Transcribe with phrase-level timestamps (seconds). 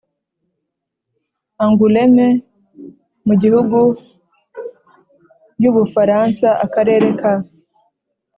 [1.63, 2.27] angoulême,
[3.27, 3.79] mu gihugu
[5.61, 7.33] y'u bufaransa, akarere ka